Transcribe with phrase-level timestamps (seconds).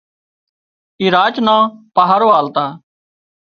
[0.99, 1.63] اي راچ نان
[1.95, 2.63] پاهرو آلتا